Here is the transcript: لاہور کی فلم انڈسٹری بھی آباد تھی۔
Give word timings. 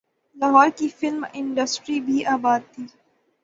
لاہور 0.35 0.69
کی 0.77 0.87
فلم 0.89 1.25
انڈسٹری 1.33 1.99
بھی 2.01 2.25
آباد 2.25 2.59
تھی۔ 2.71 2.85